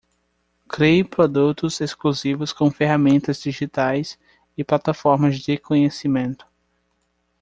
Crie 0.67 1.03
produtos 1.03 1.79
exclusivos 1.79 2.51
com 2.51 2.71
ferramentas 2.71 3.39
digitais 3.39 4.17
e 4.57 4.63
plataformas 4.63 5.37
de 5.37 5.59
conhecimento 5.59 6.43